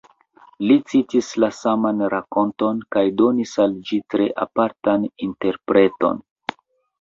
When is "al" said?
3.67-3.77